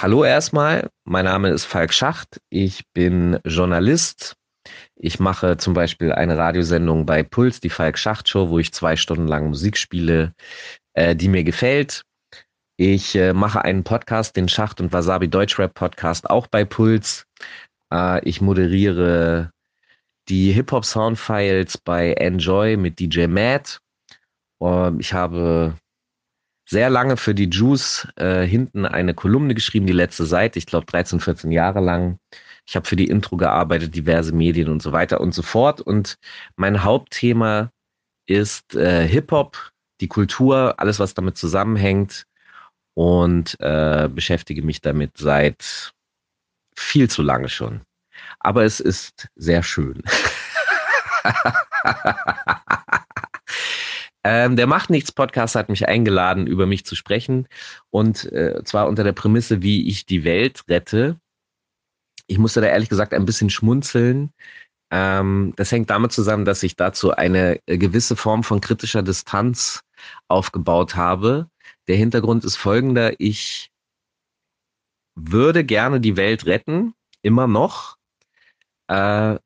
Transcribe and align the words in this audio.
Hallo 0.00 0.22
erstmal, 0.22 0.90
mein 1.02 1.24
Name 1.24 1.48
ist 1.48 1.64
Falk 1.64 1.92
Schacht, 1.92 2.40
ich 2.50 2.84
bin 2.92 3.40
Journalist. 3.44 4.36
Ich 4.94 5.18
mache 5.18 5.56
zum 5.56 5.74
Beispiel 5.74 6.12
eine 6.12 6.38
Radiosendung 6.38 7.04
bei 7.04 7.24
Puls, 7.24 7.58
die 7.58 7.68
Falk 7.68 7.98
Schacht 7.98 8.28
Show, 8.28 8.48
wo 8.48 8.60
ich 8.60 8.72
zwei 8.72 8.94
Stunden 8.94 9.26
lang 9.26 9.48
Musik 9.48 9.76
spiele, 9.76 10.34
äh, 10.92 11.16
die 11.16 11.26
mir 11.26 11.42
gefällt. 11.42 12.04
Ich 12.76 13.16
äh, 13.16 13.32
mache 13.32 13.62
einen 13.62 13.82
Podcast, 13.82 14.36
den 14.36 14.48
Schacht 14.48 14.80
und 14.80 14.92
Wasabi 14.92 15.26
Deutschrap 15.26 15.74
Podcast, 15.74 16.30
auch 16.30 16.46
bei 16.46 16.64
Puls. 16.64 17.26
Äh, 17.92 18.22
ich 18.22 18.40
moderiere 18.40 19.50
die 20.28 20.52
Hip-Hop 20.52 20.84
Soundfiles 20.84 21.76
bei 21.76 22.12
Enjoy 22.12 22.76
mit 22.76 23.00
DJ 23.00 23.26
Matt. 23.26 23.80
Ähm, 24.62 25.00
ich 25.00 25.12
habe 25.12 25.74
sehr 26.68 26.90
lange 26.90 27.16
für 27.16 27.34
die 27.34 27.48
Juice 27.48 28.06
äh, 28.16 28.44
hinten 28.44 28.84
eine 28.84 29.14
Kolumne 29.14 29.54
geschrieben, 29.54 29.86
die 29.86 29.94
letzte 29.94 30.26
Seite, 30.26 30.58
ich 30.58 30.66
glaube 30.66 30.84
13, 30.86 31.18
14 31.18 31.50
Jahre 31.50 31.80
lang. 31.80 32.18
Ich 32.66 32.76
habe 32.76 32.86
für 32.86 32.96
die 32.96 33.06
Intro 33.06 33.38
gearbeitet, 33.38 33.94
diverse 33.94 34.34
Medien 34.34 34.68
und 34.68 34.82
so 34.82 34.92
weiter 34.92 35.22
und 35.22 35.32
so 35.32 35.40
fort. 35.40 35.80
Und 35.80 36.16
mein 36.56 36.84
Hauptthema 36.84 37.70
ist 38.26 38.74
äh, 38.74 39.08
Hip-Hop, 39.08 39.72
die 40.02 40.08
Kultur, 40.08 40.74
alles, 40.76 40.98
was 40.98 41.14
damit 41.14 41.38
zusammenhängt. 41.38 42.26
Und 42.92 43.58
äh, 43.60 44.08
beschäftige 44.12 44.62
mich 44.62 44.82
damit 44.82 45.16
seit 45.16 45.92
viel 46.76 47.08
zu 47.08 47.22
lange 47.22 47.48
schon. 47.48 47.80
Aber 48.40 48.64
es 48.64 48.80
ist 48.80 49.28
sehr 49.36 49.62
schön. 49.62 50.02
Ähm, 54.30 54.56
der 54.56 54.66
Macht 54.66 54.90
nichts 54.90 55.10
Podcast 55.10 55.54
hat 55.54 55.70
mich 55.70 55.88
eingeladen, 55.88 56.46
über 56.46 56.66
mich 56.66 56.84
zu 56.84 56.94
sprechen. 56.94 57.48
Und 57.88 58.30
äh, 58.30 58.62
zwar 58.62 58.86
unter 58.86 59.02
der 59.02 59.14
Prämisse, 59.14 59.62
wie 59.62 59.88
ich 59.88 60.04
die 60.04 60.22
Welt 60.22 60.64
rette. 60.68 61.18
Ich 62.26 62.36
musste 62.36 62.60
da 62.60 62.66
ehrlich 62.66 62.90
gesagt 62.90 63.14
ein 63.14 63.24
bisschen 63.24 63.48
schmunzeln. 63.48 64.34
Ähm, 64.90 65.54
das 65.56 65.72
hängt 65.72 65.88
damit 65.88 66.12
zusammen, 66.12 66.44
dass 66.44 66.62
ich 66.62 66.76
dazu 66.76 67.12
eine 67.12 67.58
äh, 67.64 67.78
gewisse 67.78 68.16
Form 68.16 68.44
von 68.44 68.60
kritischer 68.60 69.02
Distanz 69.02 69.82
aufgebaut 70.28 70.94
habe. 70.94 71.48
Der 71.86 71.96
Hintergrund 71.96 72.44
ist 72.44 72.56
folgender. 72.56 73.18
Ich 73.18 73.70
würde 75.14 75.64
gerne 75.64 76.02
die 76.02 76.18
Welt 76.18 76.44
retten, 76.44 76.92
immer 77.22 77.46
noch. 77.46 77.96
Äh, 78.88 79.38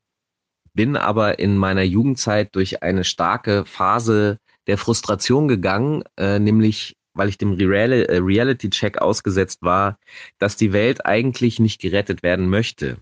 bin 0.74 0.96
aber 0.96 1.38
in 1.38 1.56
meiner 1.56 1.82
Jugendzeit 1.82 2.56
durch 2.56 2.82
eine 2.82 3.04
starke 3.04 3.64
Phase 3.64 4.40
der 4.66 4.78
Frustration 4.78 5.48
gegangen, 5.48 6.02
äh, 6.16 6.38
nämlich 6.38 6.96
weil 7.14 7.28
ich 7.28 7.38
dem 7.38 7.52
Real 7.52 7.92
äh, 7.92 8.18
Reality-Check 8.18 8.98
ausgesetzt 8.98 9.62
war, 9.62 9.98
dass 10.38 10.56
die 10.56 10.72
Welt 10.72 11.04
eigentlich 11.04 11.58
nicht 11.58 11.80
gerettet 11.80 12.22
werden 12.22 12.48
möchte 12.48 12.98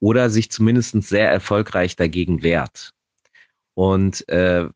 oder 0.00 0.30
sich 0.30 0.50
zumindest 0.50 1.00
sehr 1.02 1.30
erfolgreich 1.30 1.96
dagegen 1.96 2.42
wehrt. 2.42 2.92
Und 3.74 4.28
äh, 4.28 4.68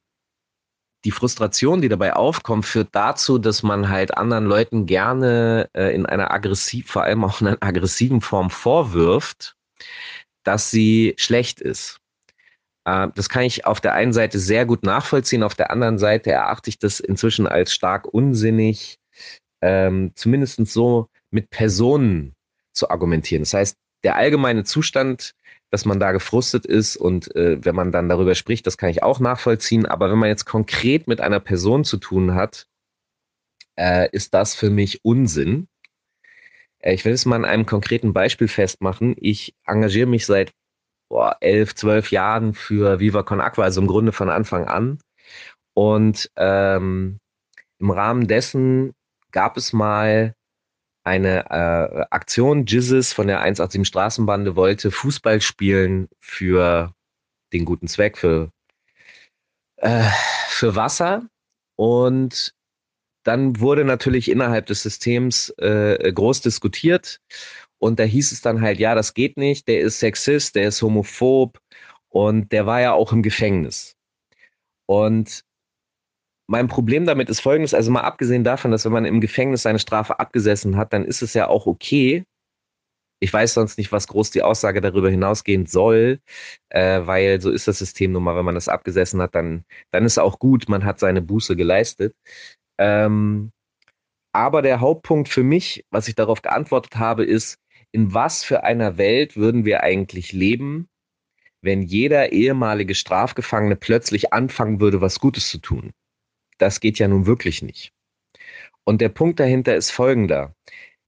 die 1.05 1.11
Frustration, 1.11 1.83
die 1.83 1.89
dabei 1.89 2.15
aufkommt, 2.15 2.67
führt 2.67 2.89
dazu, 2.93 3.39
dass 3.39 3.63
man 3.63 3.89
halt 3.89 4.17
anderen 4.17 4.47
Leuten 4.47 4.87
gerne 4.87 5.69
äh, 5.73 5.95
in 5.95 6.07
einer 6.07 6.33
aggressiv, 6.33 6.91
vor 6.91 7.03
allem 7.03 7.25
auch 7.25 7.41
in 7.41 7.49
einer 7.49 7.59
aggressiven 7.61 8.21
Form 8.21 8.51
vorwirft, 8.51 9.57
dass 10.43 10.71
sie 10.71 11.15
schlecht 11.17 11.61
ist. 11.61 12.01
Äh, 12.87 13.09
das 13.15 13.29
kann 13.29 13.43
ich 13.43 13.67
auf 13.67 13.81
der 13.81 13.93
einen 13.95 14.15
Seite 14.15 14.39
sehr 14.39 14.65
gut 14.65 14.83
nachvollziehen, 14.83 15.43
auf 15.43 15.55
der 15.55 15.71
anderen 15.71 15.99
Seite 15.99 16.31
erachte 16.31 16.71
ich 16.71 16.79
das 16.79 17.01
inzwischen 17.01 17.47
als 17.47 17.75
stark 17.75 18.07
unsinnig, 18.07 18.99
ähm, 19.61 20.13
zumindest 20.15 20.67
so 20.67 21.09
mit 21.31 21.51
Personen 21.51 22.35
zu 22.73 22.89
argumentieren. 22.89 23.43
Das 23.43 23.55
heißt, 23.55 23.77
der 24.05 24.17
allgemeine 24.17 24.65
Zustand, 24.65 25.33
dass 25.71 25.85
man 25.85 25.99
da 25.99 26.13
gefrustet 26.13 26.65
ist 26.65 26.97
und 26.97 27.35
äh, 27.35 27.63
wenn 27.65 27.75
man 27.75 27.91
dann 27.91 28.09
darüber 28.09 28.37
spricht, 28.37 28.67
das 28.67 28.79
kann 28.79 28.91
ich 28.91 29.03
auch 29.03 29.19
nachvollziehen. 29.19 29.85
Aber 29.87 30.11
wenn 30.11 30.19
man 30.19 30.29
jetzt 30.29 30.45
konkret 30.45 31.09
mit 31.09 31.21
einer 31.21 31.41
Person 31.41 31.85
zu 31.85 31.97
tun 31.97 32.35
hat, 32.35 32.67
äh, 33.77 34.09
ist 34.13 34.33
das 34.33 34.55
für 34.55 34.71
mich 34.71 35.05
Unsinn. 35.05 35.67
Äh, 36.79 36.95
ich 36.95 37.05
will 37.05 37.13
es 37.15 37.27
mal 37.27 37.37
an 37.37 37.45
einem 37.45 37.67
konkreten 37.67 38.13
Beispiel 38.13 38.49
festmachen. 38.49 39.17
Ich 39.19 39.57
engagiere 39.67 40.07
mich 40.07 40.25
seit 40.25 40.53
boah, 41.09 41.37
elf, 41.41 41.75
zwölf 41.75 42.11
Jahren 42.11 42.55
für 42.55 43.01
Viva 43.01 43.23
Con 43.23 43.41
Aqua, 43.41 43.65
also 43.65 43.81
im 43.81 43.87
Grunde 43.87 44.13
von 44.13 44.31
Anfang 44.31 44.67
an. 44.67 44.99
Und 45.75 46.31
ähm, 46.37 47.19
im 47.79 47.91
Rahmen 47.91 48.27
dessen 48.27 48.93
gab 49.31 49.57
es 49.57 49.73
mal 49.73 50.35
eine 51.05 51.51
äh, 51.51 52.07
Aktion. 52.11 52.67
Jizzes 52.67 53.13
von 53.13 53.29
der 53.29 53.41
187 53.41 53.87
Straßenbande 53.87 54.57
wollte 54.57 54.91
Fußball 54.91 55.41
spielen 55.41 56.09
für 56.21 56.93
den 57.53 57.65
guten 57.65 57.87
Zweck, 57.87 58.19
für, 58.19 58.51
äh, 59.77 60.09
für 60.49 60.75
Wasser. 60.75 61.29
Und 61.77 62.55
dann 63.23 63.61
wurde 63.61 63.85
natürlich 63.85 64.31
innerhalb 64.31 64.67
des 64.67 64.83
Systems 64.83 65.51
äh, 65.59 66.13
groß 66.13 66.41
diskutiert 66.41 67.21
und 67.79 67.99
da 67.99 68.05
hieß 68.05 68.33
es 68.33 68.41
dann 68.41 68.61
halt, 68.61 68.79
ja, 68.79 68.95
das 68.95 69.15
geht 69.15 69.37
nicht, 69.37 69.69
der 69.69 69.81
ist 69.81 70.01
sexist, 70.01 70.55
der 70.55 70.69
ist 70.69 70.83
homophob 70.83 71.59
und 72.09 72.53
der 72.53 72.67
war 72.67 72.81
ja 72.81 72.93
auch 72.93 73.13
im 73.13 73.23
Gefängnis. 73.23 73.97
Und 74.87 75.45
mein 76.49 76.69
Problem 76.69 77.07
damit 77.07 77.29
ist 77.29 77.41
folgendes, 77.41 77.75
also 77.75 77.91
mal 77.91 78.03
abgesehen 78.03 78.45
davon, 78.45 78.71
dass 78.71 78.85
wenn 78.85 78.93
man 78.93 79.05
im 79.05 79.21
Gefängnis 79.21 79.63
seine 79.63 79.81
Strafe 79.81 80.19
abgesessen 80.21 80.77
hat, 80.77 80.93
dann 80.93 81.05
ist 81.05 81.23
es 81.23 81.35
ja 81.35 81.49
auch 81.49 81.67
okay. 81.67 82.25
Ich 83.21 83.33
weiß 83.33 83.55
sonst 83.55 83.79
nicht, 83.79 83.93
was 83.93 84.09
groß 84.09 84.31
die 84.31 84.43
Aussage 84.43 84.81
darüber 84.81 85.11
hinausgehen 85.11 85.67
soll, 85.67 86.21
äh, 86.69 87.01
weil 87.07 87.41
so 87.41 87.51
ist 87.51 87.67
das 87.67 87.79
System 87.79 88.13
nun 88.13 88.23
mal, 88.23 88.37
wenn 88.37 88.45
man 88.45 88.55
das 88.55 88.69
abgesessen 88.69 89.21
hat, 89.23 89.35
dann, 89.35 89.65
dann 89.91 90.05
ist 90.05 90.19
auch 90.19 90.39
gut, 90.39 90.69
man 90.69 90.85
hat 90.85 91.01
seine 91.01 91.23
Buße 91.23 91.57
geleistet. 91.57 92.15
Ähm, 92.79 93.53
aber 94.33 94.63
der 94.63 94.81
Hauptpunkt 94.81 95.29
für 95.31 95.43
mich, 95.43 95.85
was 95.91 96.09
ich 96.09 96.15
darauf 96.15 96.43
geantwortet 96.43 96.97
habe, 96.97 97.25
ist, 97.25 97.59
in 97.93 98.13
was 98.15 98.45
für 98.45 98.65
einer 98.65 98.99
Welt 98.99 99.37
würden 99.37 99.65
wir 99.65 99.83
eigentlich 99.83 100.33
leben, 100.33 100.89
wenn 101.63 101.83
jeder 101.83 102.33
ehemalige 102.33 102.95
Strafgefangene 102.95 103.77
plötzlich 103.77 104.33
anfangen 104.33 104.81
würde, 104.81 105.01
was 105.01 105.19
Gutes 105.19 105.49
zu 105.49 105.59
tun? 105.59 105.93
Das 106.59 106.81
geht 106.81 106.99
ja 106.99 107.09
nun 107.09 107.27
wirklich 107.27 107.63
nicht. 107.63 107.93
Und 108.85 109.01
der 109.01 109.09
Punkt 109.09 109.41
dahinter 109.41 109.75
ist 109.75 109.91
folgender. 109.91 110.55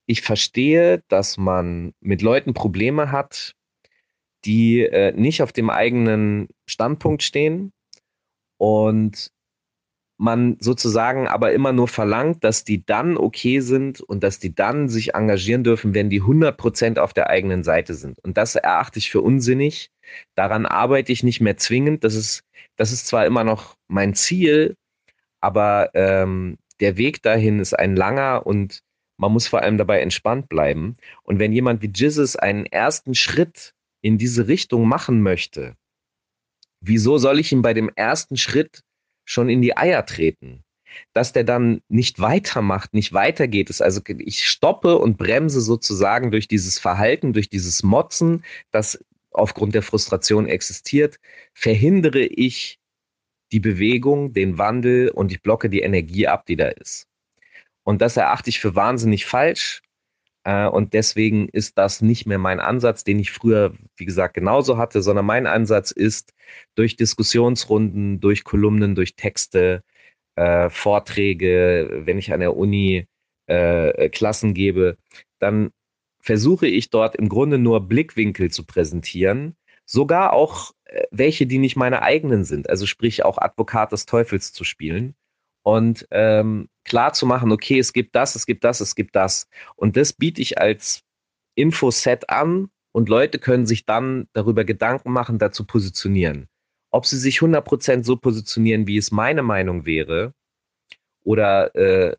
Ich 0.07 0.23
verstehe, 0.23 1.03
dass 1.09 1.37
man 1.37 1.95
mit 2.01 2.23
Leuten 2.23 2.55
Probleme 2.55 3.13
hat, 3.13 3.55
die 4.45 4.81
äh, 4.81 5.13
nicht 5.13 5.43
auf 5.43 5.53
dem 5.53 5.71
eigenen 5.71 6.49
Standpunkt 6.67 7.23
stehen 7.23 7.73
und 8.57 9.31
man 10.19 10.57
sozusagen 10.61 11.29
aber 11.29 11.53
immer 11.53 11.73
nur 11.73 11.87
verlangt, 11.87 12.43
dass 12.43 12.65
die 12.65 12.85
dann 12.85 13.17
okay 13.17 13.61
sind 13.61 14.01
und 14.01 14.25
dass 14.25 14.41
die 14.41 14.53
dann 14.53 14.89
sich 14.89 15.15
engagieren 15.15 15.63
dürfen, 15.63 15.95
wenn 15.95 16.11
die 16.11 16.21
100% 16.21 16.99
auf 16.99 17.15
der 17.15 17.31
eigenen 17.31 17.63
Seite 17.63 17.95
sind. 17.95 18.19
Und 18.25 18.37
das 18.37 18.57
erachte 18.57 18.99
ich 18.99 19.11
für 19.11 19.21
unsinnig. 19.23 19.91
Daran 20.35 20.67
arbeite 20.67 21.13
ich 21.13 21.23
nicht 21.23 21.41
mehr 21.41 21.57
zwingend. 21.57 22.03
Das 22.03 22.17
ist, 22.17 22.43
das 22.77 22.93
ist 22.93 23.07
zwar 23.07 23.27
immer 23.27 23.45
noch 23.45 23.77
mein 23.87 24.15
Ziel, 24.15 24.75
aber 25.41 25.91
ähm, 25.95 26.59
der 26.81 26.97
Weg 26.97 27.23
dahin 27.23 27.61
ist 27.61 27.79
ein 27.79 27.95
langer 27.95 28.45
und 28.45 28.83
man 29.19 29.33
muss 29.33 29.47
vor 29.47 29.63
allem 29.63 29.79
dabei 29.79 30.01
entspannt 30.01 30.49
bleiben. 30.49 30.97
Und 31.23 31.39
wenn 31.39 31.53
jemand 31.53 31.81
wie 31.83 31.93
Jizzes 31.95 32.35
einen 32.35 32.67
ersten 32.67 33.15
Schritt 33.15 33.73
in 34.01 34.19
diese 34.19 34.49
Richtung 34.49 34.89
machen 34.89 35.23
möchte, 35.23 35.75
wieso 36.81 37.19
soll 37.19 37.39
ich 37.39 37.53
ihm 37.53 37.63
bei 37.63 37.75
dem 37.75 37.91
ersten 37.95 38.37
Schritt 38.37 38.83
schon 39.29 39.49
in 39.49 39.61
die 39.61 39.77
Eier 39.77 40.07
treten. 40.07 40.65
Dass 41.13 41.33
der 41.33 41.45
dann 41.45 41.83
nicht 41.89 42.19
weitermacht, 42.19 42.95
nicht 42.95 43.13
weitergeht, 43.13 43.69
ist 43.71 43.83
also 43.83 44.01
ich 44.07 44.49
stoppe 44.49 44.99
und 44.99 45.19
bremse 45.19 45.61
sozusagen 45.61 46.31
durch 46.31 46.49
dieses 46.49 46.79
Verhalten, 46.79 47.35
durch 47.35 47.49
dieses 47.51 47.83
Motzen, 47.83 48.43
das 48.71 48.99
aufgrund 49.31 49.75
der 49.75 49.83
Frustration 49.83 50.47
existiert, 50.47 51.19
verhindere 51.53 52.23
ich 52.23 52.79
die 53.53 53.61
Bewegung, 53.61 54.33
den 54.33 54.59
Wandel 54.59 55.11
und 55.11 55.31
ich 55.31 55.43
blocke 55.43 55.69
die 55.69 55.81
Energie 55.81 56.27
ab, 56.27 56.47
die 56.47 56.57
da 56.57 56.69
ist. 56.69 57.07
Und 57.85 58.01
das 58.01 58.17
erachte 58.17 58.51
ich 58.51 58.59
für 58.59 58.75
wahnsinnig 58.75 59.27
falsch. 59.27 59.83
Äh, 60.45 60.67
und 60.67 60.95
deswegen 60.95 61.49
ist 61.49 61.79
das 61.79 62.01
nicht 62.03 62.27
mehr 62.27 62.39
mein 62.39 62.61
Ansatz, 62.61 63.05
den 63.05 63.19
ich 63.19 63.33
früher, 63.33 63.75
wie 63.97 64.05
gesagt, 64.05 64.35
genauso 64.35 64.79
hatte, 64.79 65.03
sondern 65.03 65.27
mein 65.27 65.47
Ansatz 65.47 65.91
ist, 65.91 66.33
durch 66.75 66.97
Diskussionsrunden, 66.97 68.21
durch 68.21 68.45
Kolumnen, 68.45 68.95
durch 68.95 69.17
Texte, 69.17 69.83
äh, 70.37 70.71
Vorträge, 70.71 72.03
wenn 72.05 72.19
ich 72.19 72.33
an 72.33 72.41
der 72.41 72.57
Uni 72.57 73.07
äh, 73.47 74.09
Klassen 74.11 74.55
gebe, 74.55 74.97
dann 75.39 75.71
versuche 76.21 76.67
ich 76.67 76.91
dort 76.91 77.17
im 77.17 77.29
Grunde 77.29 77.59
nur 77.59 77.81
Blickwinkel 77.81 78.51
zu 78.51 78.65
präsentieren, 78.65 79.57
sogar 79.85 80.33
auch 80.33 80.73
äh, 80.85 81.05
welche, 81.11 81.47
die 81.47 81.59
nicht 81.59 81.77
meine 81.77 82.03
eigenen 82.03 82.45
sind, 82.45 82.69
also 82.71 82.87
sprich 82.87 83.25
auch 83.25 83.39
Advokat 83.39 83.93
des 83.93 84.07
Teufels 84.07 84.53
zu 84.53 84.65
spielen. 84.65 85.15
Und 85.63 86.07
ähm, 86.11 86.69
klar 86.89 87.13
zu 87.13 87.27
machen, 87.27 87.53
okay, 87.53 87.79
es 87.79 87.93
gibt 87.93 88.15
das, 88.15 88.35
es 88.35 88.47
gibt 88.47 88.65
das, 88.65 88.81
es 88.81 88.95
gibt 88.95 89.15
das. 89.15 89.49
Und 89.77 89.97
das 89.97 90.13
biete 90.13 90.43
ich 90.43 90.59
als 90.59 91.03
Infoset 91.55 92.29
an 92.31 92.71
und 92.93 93.09
Leute 93.09 93.39
können 93.39 93.67
sich 93.67 93.85
dann 93.87 94.29
darüber 94.33 94.65
Gedanken 94.65 95.13
machen, 95.13 95.39
dazu 95.39 95.65
positionieren. 95.65 96.49
Ob 96.91 97.07
sie 97.07 97.19
sich 97.19 97.39
100% 97.39 98.05
so 98.05 98.17
positionieren, 98.17 98.87
wie 98.87 98.97
es 98.97 99.11
meine 99.11 99.43
Meinung 99.43 99.85
wäre, 99.85 100.33
oder 101.23 101.75
äh, 101.75 102.17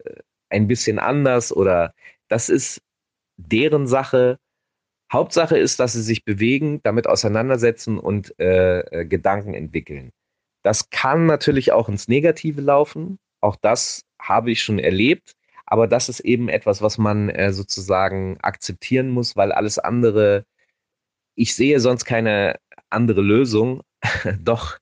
ein 0.50 0.68
bisschen 0.68 1.00
anders, 1.00 1.51
oder 1.51 1.94
das 2.27 2.50
ist 2.50 2.81
deren 3.38 3.88
Sache. 3.88 4.38
Hauptsache 5.12 5.57
ist, 5.57 5.80
dass 5.80 5.94
sie 5.94 6.04
sich 6.04 6.24
bewegen, 6.24 6.81
damit 6.83 7.07
auseinandersetzen 7.07 7.98
und 7.98 8.38
äh, 8.39 8.81
äh, 8.81 9.06
Gedanken 9.06 9.56
entwickeln. 9.56 10.12
Das 10.62 10.89
kann 10.92 11.25
natürlich 11.25 11.71
auch 11.71 11.89
ins 11.89 12.07
Negative 12.07 12.62
laufen. 12.62 13.18
Auch 13.42 13.56
das 13.56 14.04
habe 14.19 14.51
ich 14.51 14.62
schon 14.62 14.80
erlebt. 14.80 15.36
Aber 15.66 15.88
das 15.88 16.10
ist 16.10 16.21
eben 16.21 16.50
etwas, 16.50 16.81
was 16.81 16.98
man 16.98 17.30
äh, 17.30 17.54
sozusagen 17.54 18.38
akzeptieren 18.42 19.10
muss, 19.10 19.36
weil 19.36 19.51
alles 19.51 19.77
andere, 19.77 20.45
ich 21.36 21.56
sehe 21.56 21.80
sonst 21.80 22.06
keine 22.06 22.60
andere 22.89 23.21
Lösung, 23.21 23.83
doch 24.39 24.80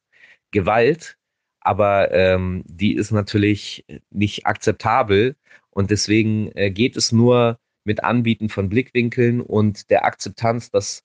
Gewalt, 0.52 1.18
aber 1.60 2.12
ähm, 2.14 2.64
die 2.66 2.96
ist 2.96 3.12
natürlich 3.12 3.86
nicht 4.10 4.46
akzeptabel 4.46 5.36
und 5.72 5.92
deswegen 5.92 6.52
äh, 6.56 6.72
geht 6.72 6.96
es 6.96 7.12
nur 7.12 7.60
mit 7.84 8.04
Anbieten 8.04 8.50
von 8.50 8.70
Blickwinkeln 8.70 9.42
und 9.42 9.90
der 9.90 10.06
Akzeptanz, 10.06 10.72
dass 10.72 11.04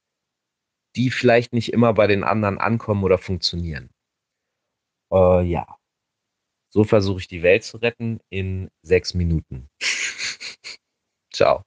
die 0.96 1.10
vielleicht 1.10 1.52
nicht 1.52 1.72
immer 1.72 1.92
bei 1.94 2.06
den 2.06 2.22
anderen 2.24 2.58
ankommen 2.58 3.02
oder 3.02 3.18
funktionieren. 3.18 3.90
Äh, 5.12 5.42
ja. 5.42 5.66
So 6.74 6.84
versuche 6.84 7.20
ich 7.20 7.28
die 7.28 7.42
Welt 7.42 7.64
zu 7.64 7.76
retten 7.76 8.20
in 8.30 8.70
sechs 8.82 9.12
Minuten. 9.14 9.68
Ciao. 11.32 11.64